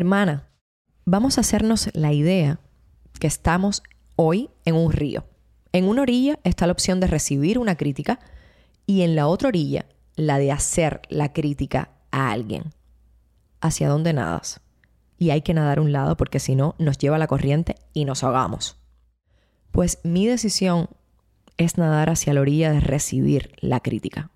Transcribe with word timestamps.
Hermana, 0.00 0.48
vamos 1.04 1.36
a 1.36 1.42
hacernos 1.42 1.90
la 1.92 2.10
idea 2.14 2.58
que 3.18 3.26
estamos 3.26 3.82
hoy 4.16 4.48
en 4.64 4.74
un 4.74 4.92
río. 4.92 5.26
En 5.72 5.84
una 5.84 6.00
orilla 6.00 6.38
está 6.42 6.66
la 6.66 6.72
opción 6.72 7.00
de 7.00 7.06
recibir 7.06 7.58
una 7.58 7.76
crítica 7.76 8.18
y 8.86 9.02
en 9.02 9.14
la 9.14 9.26
otra 9.26 9.48
orilla 9.48 9.84
la 10.16 10.38
de 10.38 10.52
hacer 10.52 11.02
la 11.10 11.34
crítica 11.34 11.90
a 12.12 12.30
alguien. 12.30 12.72
¿Hacia 13.60 13.90
dónde 13.90 14.14
nadas? 14.14 14.62
Y 15.18 15.32
hay 15.32 15.42
que 15.42 15.52
nadar 15.52 15.76
a 15.76 15.82
un 15.82 15.92
lado 15.92 16.16
porque 16.16 16.40
si 16.40 16.54
no 16.54 16.76
nos 16.78 16.96
lleva 16.96 17.18
la 17.18 17.26
corriente 17.26 17.74
y 17.92 18.06
nos 18.06 18.24
ahogamos. 18.24 18.78
Pues 19.70 19.98
mi 20.02 20.26
decisión 20.26 20.88
es 21.58 21.76
nadar 21.76 22.08
hacia 22.08 22.32
la 22.32 22.40
orilla 22.40 22.72
de 22.72 22.80
recibir 22.80 23.52
la 23.60 23.80
crítica. 23.80 24.30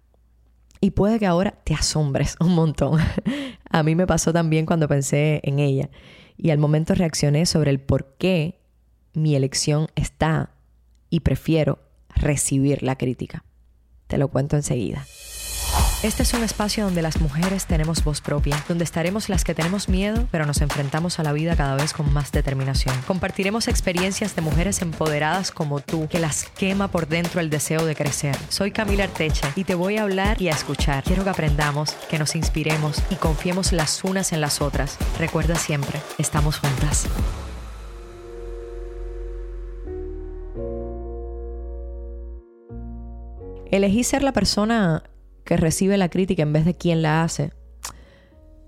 Y 0.85 0.91
puede 0.91 1.19
que 1.19 1.25
ahora 1.25 1.53
te 1.65 1.73
asombres 1.73 2.37
un 2.41 2.55
montón. 2.55 3.01
a 3.71 3.83
mí 3.83 3.95
me 3.95 4.07
pasó 4.07 4.35
también 4.35 4.67
cuando 4.67 4.87
pensé 4.87 5.41
en 5.43 5.59
ella. 5.59 5.89
Y 6.37 6.51
al 6.51 6.59
momento 6.59 6.95
reaccioné 6.95 7.47
sobre 7.47 7.71
el 7.71 7.81
por 7.81 8.17
qué 8.19 8.61
mi 9.15 9.35
elección 9.35 9.87
está 9.95 10.51
y 11.09 11.21
prefiero 11.21 11.79
recibir 12.15 12.83
la 12.83 12.99
crítica. 12.99 13.47
Te 14.09 14.19
lo 14.19 14.29
cuento 14.29 14.57
enseguida. 14.57 15.07
Este 16.05 16.23
es 16.23 16.35
un 16.35 16.45
espacio 16.45 16.85
donde 16.85 17.01
las 17.01 17.19
mujeres 17.19 17.65
tenemos 17.65 18.05
voz 18.05 18.21
propia, 18.21 18.63
donde 18.69 18.85
estaremos 18.85 19.31
las 19.31 19.43
que 19.43 19.55
tenemos 19.55 19.89
miedo, 19.89 20.29
pero 20.31 20.45
nos 20.45 20.61
enfrentamos 20.61 21.19
a 21.19 21.23
la 21.23 21.33
vida 21.33 21.57
cada 21.57 21.77
vez 21.77 21.95
con 21.95 22.13
más 22.13 22.31
determinación. 22.31 22.95
Compartiremos 23.07 23.69
experiencias 23.69 24.37
de 24.37 24.43
mujeres 24.43 24.83
empoderadas 24.83 25.51
como 25.51 25.81
tú, 25.81 26.07
que 26.07 26.19
las 26.19 26.45
quema 26.59 26.89
por 26.89 27.09
dentro 27.09 27.41
el 27.41 27.49
deseo 27.49 27.87
de 27.87 27.97
crecer. 27.97 28.37
Soy 28.51 28.71
Camila 28.71 29.05
Arteche 29.05 29.49
y 29.57 29.65
te 29.65 29.75
voy 29.75 29.97
a 29.97 30.03
hablar 30.03 30.43
y 30.43 30.49
a 30.49 30.53
escuchar. 30.53 31.05
Quiero 31.05 31.25
que 31.25 31.31
aprendamos, 31.31 31.93
que 32.11 32.19
nos 32.19 32.37
inspiremos 32.37 33.03
y 33.09 33.15
confiemos 33.15 33.73
las 33.73 34.05
unas 34.05 34.35
en 34.35 34.43
las 34.43 34.61
otras. 34.61 34.99
Recuerda 35.19 35.55
siempre, 35.55 35.99
estamos 36.19 36.59
juntas. 36.59 37.07
Elegí 43.71 44.05
ser 44.05 44.23
la 44.23 44.33
persona 44.33 45.03
que 45.45 45.57
recibe 45.57 45.97
la 45.97 46.09
crítica 46.09 46.43
en 46.43 46.53
vez 46.53 46.65
de 46.65 46.75
quien 46.75 47.03
la 47.03 47.23
hace. 47.23 47.53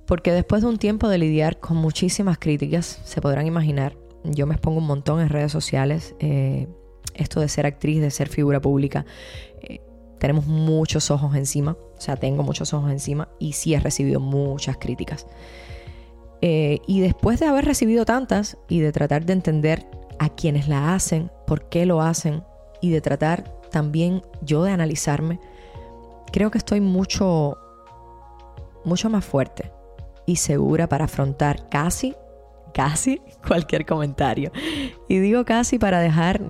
Porque 0.06 0.32
después 0.32 0.62
de 0.62 0.69
un 0.69 0.78
tiempo 0.78 1.08
de 1.08 1.19
lidiar 1.19 1.58
con 1.58 1.77
muchísimas 1.77 2.38
críticas, 2.38 3.00
se 3.05 3.20
podrán 3.20 3.46
imaginar, 3.46 3.96
yo 4.24 4.46
me 4.46 4.55
expongo 4.55 4.78
un 4.78 4.86
montón 4.86 5.20
en 5.20 5.28
redes 5.28 5.50
sociales, 5.50 6.14
eh, 6.20 6.69
esto 7.14 7.41
de 7.41 7.48
ser 7.48 7.66
actriz, 7.66 8.00
de 8.00 8.10
ser 8.10 8.28
figura 8.28 8.60
pública, 8.60 9.04
eh, 9.62 9.80
tenemos 10.19 10.47
muchos 10.47 11.10
ojos 11.10 11.34
encima, 11.34 11.72
o 11.72 12.00
sea, 12.00 12.16
tengo 12.16 12.42
muchos 12.42 12.72
ojos 12.72 12.91
encima 12.91 13.28
y 13.38 13.52
sí 13.52 13.74
he 13.74 13.80
recibido 13.80 14.20
muchas 14.20 14.77
críticas. 14.77 15.27
Eh, 16.41 16.80
y 16.86 17.00
después 17.00 17.41
de 17.41 17.47
haber 17.47 17.64
recibido 17.64 18.04
tantas 18.04 18.58
y 18.69 18.80
de 18.80 18.92
tratar 18.92 19.24
de 19.24 19.32
entender 19.32 19.86
a 20.19 20.28
quienes 20.28 20.69
la 20.69 20.94
hacen, 20.94 21.30
por 21.47 21.69
qué 21.69 21.86
lo 21.86 22.00
hacen 22.00 22.44
y 22.80 22.91
de 22.91 23.00
tratar 23.00 23.60
también 23.70 24.22
yo 24.42 24.62
de 24.62 24.70
analizarme, 24.70 25.41
creo 26.36 26.50
que 26.50 26.58
estoy 26.58 26.82
mucho, 26.82 27.56
mucho 28.84 29.08
más 29.08 29.24
fuerte 29.24 29.72
y 30.26 30.36
segura 30.36 30.86
para 30.86 31.06
afrontar 31.06 31.70
casi, 31.70 32.14
casi 32.74 33.22
cualquier 33.48 33.86
comentario. 33.86 34.52
Y 35.08 35.18
digo 35.18 35.46
casi 35.46 35.78
para 35.78 35.98
dejar, 35.98 36.42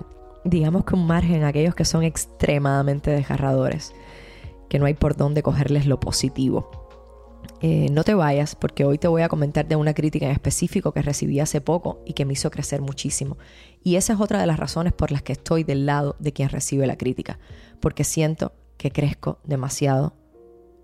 digamos 0.43 0.83
que 0.83 0.95
un 0.95 1.07
margen 1.07 1.45
a 1.45 1.47
aquellos 1.47 1.73
que 1.73 1.85
son 1.85 2.03
extremadamente 2.03 3.11
desgarradores, 3.11 3.93
que 4.67 4.77
no 4.77 4.87
hay 4.87 4.93
por 4.93 5.15
dónde 5.15 5.41
cogerles 5.41 5.85
lo 5.85 6.01
positivo. 6.01 6.69
Eh, 7.61 7.87
no 7.89 8.03
te 8.03 8.13
vayas 8.13 8.55
porque 8.55 8.83
hoy 8.83 8.97
te 8.97 9.07
voy 9.07 9.21
a 9.21 9.29
comentar 9.29 9.69
de 9.69 9.77
una 9.77 9.93
crítica 9.93 10.25
en 10.25 10.33
específico 10.33 10.91
que 10.91 11.01
recibí 11.01 11.39
hace 11.39 11.61
poco 11.61 12.01
y 12.05 12.11
que 12.11 12.25
me 12.25 12.33
hizo 12.33 12.51
crecer 12.51 12.81
muchísimo. 12.81 13.37
Y 13.85 13.95
esa 13.95 14.11
es 14.11 14.19
otra 14.19 14.41
de 14.41 14.47
las 14.47 14.59
razones 14.59 14.91
por 14.91 15.13
las 15.13 15.21
que 15.21 15.31
estoy 15.31 15.63
del 15.63 15.85
lado 15.85 16.17
de 16.19 16.33
quien 16.33 16.49
recibe 16.49 16.85
la 16.87 16.97
crítica, 16.97 17.39
porque 17.79 18.03
siento 18.03 18.51
que 18.77 18.91
crezco 18.91 19.39
demasiado 19.43 20.13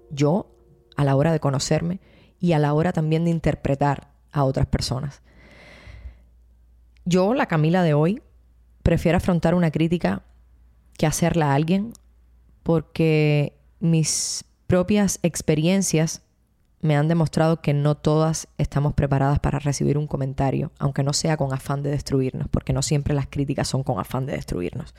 yo 0.09 0.47
a 0.95 1.03
la 1.03 1.15
hora 1.15 1.31
de 1.31 1.39
conocerme 1.39 1.99
y 2.39 2.53
a 2.53 2.59
la 2.59 2.73
hora 2.73 2.91
también 2.91 3.25
de 3.25 3.31
interpretar 3.31 4.09
a 4.31 4.43
otras 4.43 4.65
personas. 4.65 5.21
Yo, 7.05 7.33
la 7.33 7.47
Camila 7.47 7.83
de 7.83 7.93
hoy, 7.93 8.21
prefiero 8.81 9.17
afrontar 9.17 9.55
una 9.55 9.71
crítica 9.71 10.23
que 10.97 11.05
hacerla 11.05 11.51
a 11.51 11.55
alguien 11.55 11.93
porque 12.63 13.57
mis 13.79 14.45
propias 14.67 15.19
experiencias 15.23 16.21
me 16.81 16.97
han 16.97 17.07
demostrado 17.07 17.61
que 17.61 17.73
no 17.73 17.95
todas 17.95 18.47
estamos 18.57 18.93
preparadas 18.93 19.39
para 19.39 19.59
recibir 19.59 19.97
un 19.97 20.07
comentario, 20.07 20.71
aunque 20.79 21.03
no 21.03 21.13
sea 21.13 21.37
con 21.37 21.53
afán 21.53 21.81
de 21.81 21.91
destruirnos, 21.91 22.49
porque 22.49 22.73
no 22.73 22.81
siempre 22.81 23.13
las 23.13 23.27
críticas 23.27 23.69
son 23.69 23.83
con 23.83 23.99
afán 23.99 24.25
de 24.25 24.33
destruirnos 24.33 24.93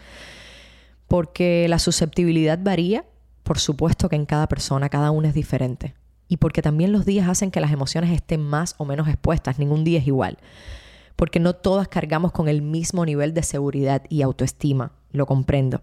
porque 1.09 1.67
la 1.69 1.79
susceptibilidad 1.79 2.59
varía, 2.63 3.05
por 3.43 3.59
supuesto 3.59 4.09
que 4.09 4.17
en 4.17 4.27
cada 4.27 4.49
persona, 4.49 4.89
cada 4.89 5.11
uno 5.11 5.29
es 5.29 5.35
diferente. 5.35 5.95
Y 6.29 6.39
porque 6.39 6.63
también 6.63 6.93
los 6.93 7.05
días 7.05 7.29
hacen 7.29 7.51
que 7.51 7.61
las 7.61 7.73
emociones 7.73 8.11
estén 8.11 8.41
más 8.41 8.75
o 8.79 8.85
menos 8.85 9.09
expuestas, 9.09 9.59
ningún 9.59 9.85
día 9.85 9.99
es 9.99 10.07
igual. 10.07 10.39
Porque 11.17 11.39
no 11.39 11.55
todas 11.55 11.89
cargamos 11.89 12.33
con 12.33 12.49
el 12.49 12.63
mismo 12.63 13.05
nivel 13.05 13.35
de 13.35 13.43
seguridad 13.43 14.03
y 14.09 14.23
autoestima, 14.23 14.93
lo 15.13 15.27
comprendo. 15.27 15.83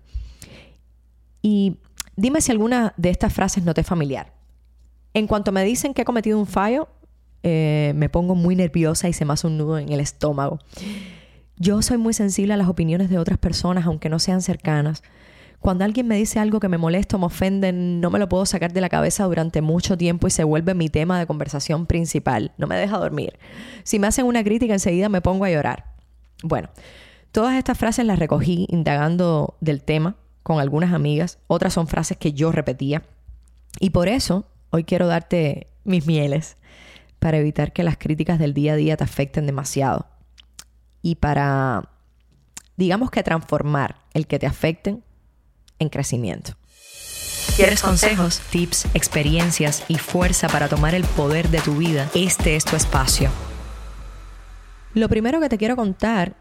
Y 1.41 1.77
dime 2.15 2.41
si 2.41 2.51
alguna 2.51 2.93
de 2.97 3.09
estas 3.09 3.33
frases 3.33 3.63
no 3.63 3.73
te 3.73 3.81
es 3.81 3.87
familiar. 3.87 4.33
En 5.13 5.27
cuanto 5.27 5.51
me 5.51 5.63
dicen 5.63 5.93
que 5.93 6.01
he 6.01 6.05
cometido 6.05 6.39
un 6.39 6.47
fallo, 6.47 6.87
eh, 7.43 7.93
me 7.95 8.09
pongo 8.09 8.35
muy 8.35 8.55
nerviosa 8.55 9.09
y 9.09 9.13
se 9.13 9.25
me 9.25 9.33
hace 9.33 9.47
un 9.47 9.57
nudo 9.57 9.77
en 9.77 9.91
el 9.91 9.99
estómago. 9.99 10.59
Yo 11.57 11.81
soy 11.81 11.97
muy 11.97 12.13
sensible 12.13 12.53
a 12.53 12.57
las 12.57 12.67
opiniones 12.67 13.09
de 13.09 13.19
otras 13.19 13.37
personas, 13.37 13.85
aunque 13.85 14.09
no 14.09 14.19
sean 14.19 14.41
cercanas. 14.41 15.03
Cuando 15.59 15.85
alguien 15.85 16.07
me 16.07 16.15
dice 16.15 16.39
algo 16.39 16.59
que 16.59 16.69
me 16.69 16.79
molesta 16.79 17.17
o 17.17 17.19
me 17.19 17.27
ofende, 17.27 17.71
no 17.71 18.09
me 18.09 18.17
lo 18.17 18.27
puedo 18.27 18.47
sacar 18.47 18.73
de 18.73 18.81
la 18.81 18.89
cabeza 18.89 19.25
durante 19.25 19.61
mucho 19.61 19.95
tiempo 19.95 20.25
y 20.27 20.31
se 20.31 20.43
vuelve 20.43 20.73
mi 20.73 20.89
tema 20.89 21.19
de 21.19 21.27
conversación 21.27 21.85
principal. 21.85 22.51
No 22.57 22.65
me 22.65 22.75
deja 22.75 22.97
dormir. 22.97 23.37
Si 23.83 23.99
me 23.99 24.07
hacen 24.07 24.25
una 24.25 24.43
crítica, 24.43 24.73
enseguida 24.73 25.07
me 25.07 25.21
pongo 25.21 25.45
a 25.45 25.51
llorar. 25.51 25.85
Bueno, 26.41 26.69
todas 27.31 27.55
estas 27.55 27.77
frases 27.77 28.07
las 28.07 28.17
recogí 28.17 28.65
indagando 28.71 29.55
del 29.61 29.83
tema 29.83 30.15
con 30.41 30.59
algunas 30.59 30.93
amigas. 30.93 31.37
Otras 31.45 31.73
son 31.73 31.87
frases 31.87 32.17
que 32.17 32.33
yo 32.33 32.51
repetía. 32.51 33.03
Y 33.79 33.91
por 33.91 34.07
eso 34.07 34.47
hoy 34.71 34.83
quiero 34.83 35.05
darte 35.05 35.67
mis 35.83 36.07
mieles 36.07 36.57
para 37.19 37.37
evitar 37.37 37.71
que 37.71 37.83
las 37.83 37.97
críticas 37.97 38.39
del 38.39 38.55
día 38.55 38.73
a 38.73 38.77
día 38.77 38.97
te 38.97 39.03
afecten 39.03 39.45
demasiado 39.45 40.07
y 41.01 41.15
para, 41.15 41.89
digamos 42.77 43.11
que 43.11 43.23
transformar 43.23 43.97
el 44.13 44.27
que 44.27 44.39
te 44.39 44.47
afecten 44.47 45.03
en 45.79 45.89
crecimiento. 45.89 46.53
¿Quieres 47.55 47.81
consejos, 47.81 48.39
tips, 48.49 48.85
experiencias 48.93 49.83
y 49.87 49.97
fuerza 49.97 50.47
para 50.47 50.69
tomar 50.69 50.95
el 50.95 51.03
poder 51.03 51.49
de 51.49 51.59
tu 51.59 51.75
vida? 51.75 52.09
Este 52.13 52.55
es 52.55 52.65
tu 52.65 52.75
espacio. 52.75 53.29
Lo 54.93 55.09
primero 55.09 55.39
que 55.39 55.49
te 55.49 55.57
quiero 55.57 55.75
contar 55.75 56.35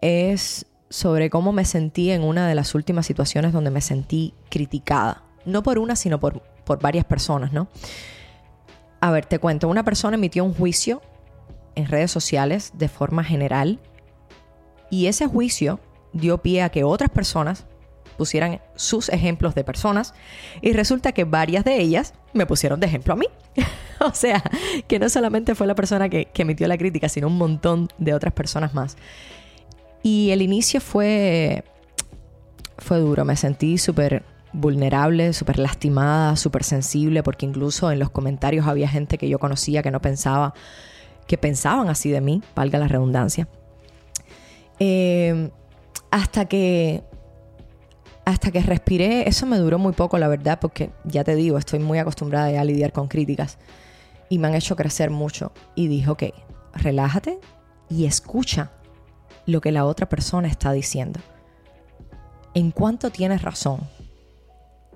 es 0.00 0.66
sobre 0.90 1.30
cómo 1.30 1.52
me 1.52 1.64
sentí 1.64 2.10
en 2.10 2.22
una 2.22 2.48
de 2.48 2.54
las 2.54 2.74
últimas 2.74 3.06
situaciones 3.06 3.52
donde 3.52 3.70
me 3.70 3.80
sentí 3.80 4.34
criticada. 4.50 5.22
No 5.44 5.62
por 5.62 5.78
una, 5.78 5.96
sino 5.96 6.20
por, 6.20 6.42
por 6.64 6.80
varias 6.80 7.04
personas, 7.04 7.52
¿no? 7.52 7.68
A 9.00 9.10
ver, 9.10 9.26
te 9.26 9.38
cuento, 9.38 9.68
una 9.68 9.84
persona 9.84 10.16
emitió 10.16 10.44
un 10.44 10.54
juicio 10.54 11.02
en 11.74 11.86
redes 11.86 12.10
sociales 12.10 12.72
de 12.74 12.88
forma 12.88 13.24
general 13.24 13.78
y 14.90 15.06
ese 15.06 15.26
juicio 15.26 15.80
dio 16.12 16.38
pie 16.38 16.62
a 16.62 16.68
que 16.68 16.84
otras 16.84 17.10
personas 17.10 17.64
pusieran 18.16 18.60
sus 18.76 19.08
ejemplos 19.08 19.54
de 19.54 19.64
personas 19.64 20.14
y 20.60 20.72
resulta 20.74 21.12
que 21.12 21.24
varias 21.24 21.64
de 21.64 21.80
ellas 21.80 22.14
me 22.34 22.46
pusieron 22.46 22.78
de 22.78 22.86
ejemplo 22.86 23.14
a 23.14 23.16
mí. 23.16 23.26
o 24.00 24.12
sea, 24.14 24.42
que 24.86 24.98
no 24.98 25.08
solamente 25.08 25.54
fue 25.54 25.66
la 25.66 25.74
persona 25.74 26.08
que, 26.08 26.28
emitió 26.34 26.68
la 26.68 26.78
crítica, 26.78 27.08
sino 27.08 27.28
un 27.28 27.38
montón 27.38 27.88
de 27.98 28.14
otras 28.14 28.32
personas 28.32 28.74
más. 28.74 28.96
Y 30.02 30.30
el 30.30 30.42
inicio 30.42 30.80
fue, 30.80 31.64
fue 32.78 32.98
duro, 32.98 33.24
me 33.24 33.36
sentí 33.36 33.78
súper 33.78 34.24
vulnerable, 34.52 35.32
súper 35.32 35.58
lastimada, 35.58 36.36
súper 36.36 36.64
sensible, 36.64 37.22
porque 37.22 37.46
incluso 37.46 37.90
en 37.90 37.98
los 37.98 38.10
comentarios 38.10 38.66
había 38.66 38.88
gente 38.88 39.16
que 39.16 39.28
yo 39.28 39.38
conocía 39.38 39.82
que 39.82 39.90
no 39.90 40.02
pensaba 40.02 40.54
que 41.26 41.38
pensaban 41.38 41.88
así 41.88 42.10
de 42.10 42.20
mí, 42.20 42.42
valga 42.54 42.78
la 42.78 42.88
redundancia. 42.88 43.48
Eh, 44.78 45.50
hasta 46.10 46.46
que 46.46 47.04
hasta 48.24 48.52
que 48.52 48.60
respiré, 48.60 49.28
eso 49.28 49.46
me 49.46 49.58
duró 49.58 49.78
muy 49.78 49.92
poco, 49.92 50.16
la 50.16 50.28
verdad, 50.28 50.58
porque 50.60 50.90
ya 51.04 51.24
te 51.24 51.34
digo, 51.34 51.58
estoy 51.58 51.80
muy 51.80 51.98
acostumbrada 51.98 52.60
a 52.60 52.64
lidiar 52.64 52.92
con 52.92 53.08
críticas 53.08 53.58
y 54.28 54.38
me 54.38 54.46
han 54.46 54.54
hecho 54.54 54.76
crecer 54.76 55.10
mucho. 55.10 55.52
Y 55.74 55.88
dije, 55.88 56.08
ok, 56.08 56.22
relájate 56.72 57.40
y 57.88 58.06
escucha 58.06 58.70
lo 59.44 59.60
que 59.60 59.72
la 59.72 59.84
otra 59.84 60.08
persona 60.08 60.46
está 60.46 60.72
diciendo. 60.72 61.20
¿En 62.54 62.70
cuánto 62.70 63.10
tienes 63.10 63.42
razón? 63.42 63.80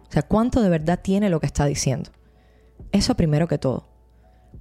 O 0.08 0.12
sea, 0.12 0.23
¿cuánto 0.23 0.62
de 0.62 0.69
verdad 0.69 1.00
tiene 1.02 1.28
lo 1.28 1.40
que 1.40 1.46
está 1.46 1.67
diciendo? 1.67 2.11
Eso 2.93 3.17
primero 3.17 3.49
que 3.49 3.58
todo 3.58 3.95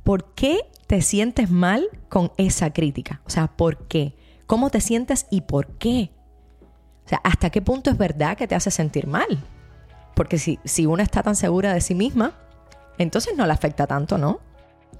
¿por 0.06 0.34
qué 0.36 0.60
te 0.88 1.02
sientes 1.02 1.50
mal 1.50 1.90
con 2.08 2.32
esa 2.38 2.72
crítica? 2.72 3.22
O 3.26 3.30
sea, 3.30 3.48
¿por 3.48 3.88
qué? 3.88 4.16
¿Cómo 4.46 4.70
te 4.70 4.80
sientes 4.80 5.26
y 5.32 5.42
por 5.42 5.78
qué? 5.78 6.12
O 7.06 7.10
sea, 7.10 7.20
¿hasta 7.24 7.50
qué 7.50 7.62
punto 7.62 7.90
es 7.90 7.98
verdad 7.98 8.38
que 8.38 8.48
te 8.48 8.56
hace 8.56 8.72
sentir 8.72 9.08
mal? 9.08 9.44
Porque 10.14 10.38
si, 10.38 10.60
si 10.64 10.86
una 10.86 11.04
está 11.04 11.24
tan 11.24 11.36
segura 11.36 11.74
de 11.74 11.82
sí 11.82 11.96
misma, 11.96 12.34
entonces 13.00 13.36
no 13.36 13.48
le 13.48 13.54
afecta 13.54 13.88
tanto, 13.88 14.18
¿no? 14.20 14.40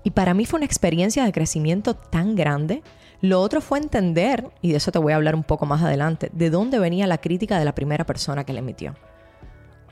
Y 0.04 0.10
para 0.12 0.34
mí 0.34 0.46
fue 0.46 0.58
una 0.58 0.66
experiencia 0.66 1.24
de 1.24 1.32
crecimiento 1.32 1.94
tan 1.96 2.36
grande. 2.36 2.82
Lo 3.22 3.42
otro 3.42 3.62
fue 3.62 3.78
entender, 3.78 4.50
y 4.62 4.72
de 4.72 4.78
eso 4.78 4.92
te 4.92 5.00
voy 5.00 5.14
a 5.14 5.18
hablar 5.18 5.36
un 5.36 5.44
poco 5.44 5.68
más 5.68 5.84
adelante, 5.84 6.32
de 6.34 6.50
dónde 6.50 6.80
venía 6.80 7.06
la 7.06 7.20
crítica 7.20 7.60
de 7.60 7.66
la 7.66 7.76
primera 7.76 8.06
persona 8.06 8.44
que 8.44 8.54
le 8.54 8.60
emitió. 8.60 8.96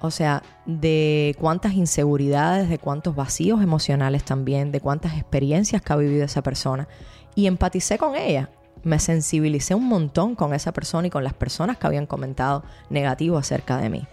O 0.05 0.11
sea, 0.11 0.43
de 0.65 1.33
cuántas 1.39 1.75
inseguridades, 1.75 2.67
de 2.67 2.77
cuántos 2.77 3.15
vacíos 3.15 3.63
emocionales 3.63 4.25
también, 4.25 4.73
de 4.73 4.81
cuántas 4.81 5.13
experiencias 5.13 5.81
que 5.81 5.93
ha 5.93 5.95
vivido 5.95 6.25
esa 6.25 6.43
persona. 6.43 6.89
Y 7.35 7.47
empaticé 7.47 7.97
con 7.97 8.17
ella. 8.17 8.49
Me 8.83 8.99
sensibilicé 8.99 9.75
un 9.75 9.87
montón 9.87 10.35
con 10.35 10.53
esa 10.53 10.73
persona 10.73 11.07
y 11.07 11.09
con 11.09 11.23
las 11.23 11.33
personas 11.33 11.77
que 11.77 11.87
habían 11.87 12.05
comentado 12.05 12.65
negativo 12.89 13.37
acerca 13.37 13.77
de 13.77 13.89
mí. 13.89 14.05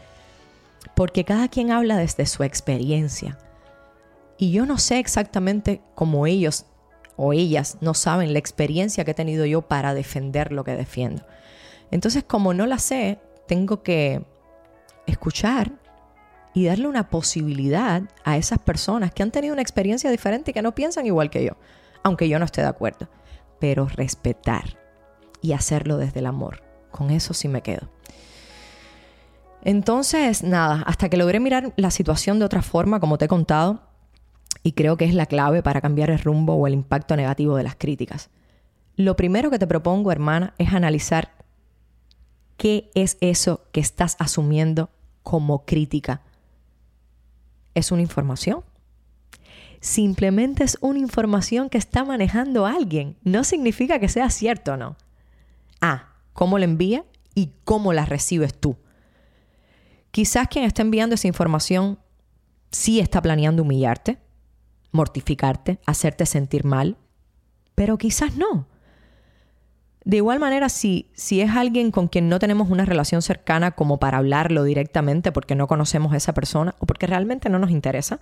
Porque 0.94 1.25
cada 1.25 1.48
quien 1.48 1.72
habla 1.72 1.96
desde 1.96 2.25
su 2.26 2.44
experiencia. 2.44 3.37
Y 4.38 4.52
yo 4.52 4.66
no 4.66 4.78
sé 4.78 5.00
exactamente 5.00 5.82
cómo 5.96 6.28
ellos 6.28 6.66
o 7.16 7.32
ellas 7.32 7.78
no 7.81 7.94
saben 7.94 8.32
la 8.32 8.38
experiencia 8.38 9.04
que 9.04 9.10
he 9.10 9.14
tenido 9.14 9.44
yo 9.44 9.62
para 9.62 9.92
defender 9.92 10.52
lo 10.52 10.62
que 10.62 10.76
defiendo. 10.76 11.26
Entonces, 11.90 12.22
como 12.22 12.54
no 12.54 12.66
la 12.66 12.78
sé, 12.78 13.19
tengo 13.48 13.82
que 13.82 14.25
escuchar 15.08 15.80
y 16.55 16.64
darle 16.67 16.88
una 16.88 17.08
posibilidad 17.11 18.02
a 18.25 18.37
esas 18.37 18.58
personas 18.58 19.12
que 19.12 19.23
han 19.23 19.31
tenido 19.31 19.52
una 19.52 19.62
experiencia 19.62 20.11
diferente 20.11 20.50
y 20.50 20.55
que 20.55 20.62
no 20.62 20.75
piensan 20.75 21.06
igual 21.06 21.31
que 21.31 21.44
yo, 21.44 21.52
aunque 22.02 22.29
yo 22.29 22.38
no 22.38 22.44
esté 22.44 22.61
de 22.62 22.69
acuerdo. 22.69 23.08
Pero 23.61 23.87
respetar 23.87 24.79
y 25.43 25.52
hacerlo 25.52 25.97
desde 25.97 26.20
el 26.20 26.26
amor. 26.26 26.62
Con 26.91 27.11
eso 27.11 27.35
sí 27.35 27.47
me 27.49 27.62
quedo. 27.62 27.88
Entonces, 29.62 30.43
nada, 30.43 30.82
hasta 30.87 31.08
que 31.08 31.17
logré 31.17 31.38
mirar 31.38 31.73
la 31.76 31.91
situación 31.91 32.38
de 32.38 32.47
otra 32.47 32.62
forma, 32.62 32.99
como 32.99 33.19
te 33.19 33.26
he 33.26 33.29
contado, 33.29 33.82
y 34.62 34.73
creo 34.73 34.97
que 34.97 35.05
es 35.05 35.14
la 35.14 35.26
clave 35.26 35.62
para 35.62 35.81
cambiar 35.81 36.11
el 36.11 36.19
rumbo 36.19 36.55
o 36.55 36.67
el 36.67 36.75
impacto 36.75 37.14
negativo 37.17 37.56
de 37.56 37.62
las 37.62 37.76
críticas. 37.76 38.31
Lo 38.97 39.17
primero 39.17 39.50
que 39.50 39.58
te 39.58 39.67
propongo, 39.67 40.12
hermana, 40.12 40.55
es 40.58 40.73
analizar 40.73 41.32
qué 42.56 42.91
es 42.94 43.17
eso 43.20 43.67
que 43.73 43.81
estás 43.81 44.17
asumiendo 44.19 44.91
como 45.23 45.64
crítica 45.64 46.23
es 47.75 47.93
una 47.93 48.02
información. 48.02 48.64
Simplemente 49.81 50.64
es 50.64 50.76
una 50.81 50.99
información 50.99 51.70
que 51.70 51.78
está 51.78 52.05
manejando 52.05 52.67
alguien. 52.67 53.17
No 53.22 53.44
significa 53.44 53.99
que 53.99 54.08
sea 54.08 54.28
cierto 54.31 54.72
o 54.72 54.76
no. 54.76 54.96
Ah, 55.81 56.14
cómo 56.32 56.58
la 56.58 56.67
envía 56.67 57.05
y 57.34 57.52
cómo 57.64 57.93
la 57.93 58.05
recibes 58.05 58.55
tú. 58.55 58.76
Quizás 60.11 60.49
quien 60.49 60.64
está 60.64 60.82
enviando 60.82 61.14
esa 61.14 61.28
información 61.28 61.99
sí 62.70 63.00
está 63.00 63.22
planeando 63.22 63.62
humillarte, 63.62 64.19
mortificarte, 64.93 65.78
hacerte 65.87 66.26
sentir 66.26 66.64
mal, 66.64 66.96
pero 67.75 67.96
quizás 67.96 68.37
no. 68.37 68.66
De 70.05 70.17
igual 70.17 70.41
manera, 70.41 70.69
si, 70.69 71.11
si 71.14 71.41
es 71.41 71.50
alguien 71.50 71.91
con 71.91 72.08
quien 72.08 72.29
no 72.29 72.38
tenemos 72.38 72.70
una 72.70 72.87
relación 72.87 73.20
cercana 73.20 73.73
como 73.73 73.99
para 73.99 74.19
hablarlo 74.19 74.64
directamente 74.64 75.31
porque 75.31 75.55
no 75.55 75.67
conocemos 75.67 76.12
a 76.12 76.17
esa 76.17 76.32
persona 76.32 76.75
o 76.79 76.87
porque 76.87 77.06
realmente 77.06 77.50
no 77.50 77.58
nos 77.58 77.70
interesa, 77.70 78.19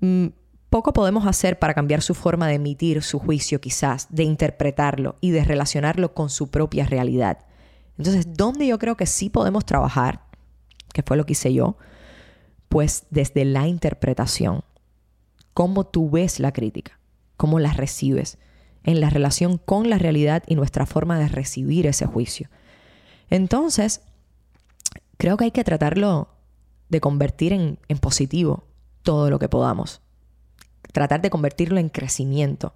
mm, 0.00 0.28
poco 0.70 0.94
podemos 0.94 1.26
hacer 1.26 1.58
para 1.58 1.74
cambiar 1.74 2.00
su 2.00 2.14
forma 2.14 2.48
de 2.48 2.54
emitir 2.54 3.02
su 3.02 3.18
juicio 3.18 3.60
quizás, 3.60 4.06
de 4.10 4.22
interpretarlo 4.22 5.16
y 5.20 5.32
de 5.32 5.44
relacionarlo 5.44 6.14
con 6.14 6.30
su 6.30 6.50
propia 6.50 6.86
realidad. 6.86 7.44
Entonces, 7.98 8.34
¿dónde 8.34 8.66
yo 8.66 8.78
creo 8.78 8.96
que 8.96 9.06
sí 9.06 9.28
podemos 9.28 9.66
trabajar? 9.66 10.22
Que 10.94 11.02
fue 11.02 11.16
lo 11.18 11.26
que 11.26 11.32
hice 11.32 11.52
yo. 11.52 11.76
Pues 12.68 13.06
desde 13.10 13.44
la 13.44 13.68
interpretación. 13.68 14.64
Cómo 15.54 15.84
tú 15.84 16.10
ves 16.10 16.40
la 16.40 16.52
crítica, 16.52 16.98
cómo 17.36 17.58
la 17.58 17.72
recibes 17.72 18.38
en 18.86 19.00
la 19.00 19.10
relación 19.10 19.58
con 19.58 19.90
la 19.90 19.98
realidad 19.98 20.42
y 20.46 20.54
nuestra 20.54 20.86
forma 20.86 21.18
de 21.18 21.28
recibir 21.28 21.86
ese 21.86 22.06
juicio. 22.06 22.48
Entonces, 23.28 24.00
creo 25.18 25.36
que 25.36 25.44
hay 25.44 25.50
que 25.50 25.64
tratarlo 25.64 26.28
de 26.88 27.00
convertir 27.00 27.52
en, 27.52 27.78
positivo 28.00 28.64
todo 29.02 29.28
lo 29.28 29.38
que 29.38 29.48
podamos. 29.48 30.00
Tratar 30.92 31.20
de 31.20 31.30
convertirlo 31.30 31.78
en 31.78 31.88
crecimiento. 31.88 32.74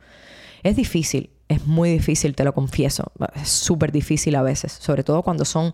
Es 0.63 0.77
difícil, 0.77 1.31
es 1.49 1.67
muy 1.67 1.91
difícil, 1.91 2.35
te 2.35 2.45
lo 2.45 2.53
confieso. 2.53 3.13
Es 3.37 3.49
súper 3.49 3.93
difícil 3.93 4.35
a 4.35 4.43
veces, 4.43 4.73
sobre 4.73 5.05
todo 5.05 5.23
cuando 5.23 5.45
son 5.45 5.73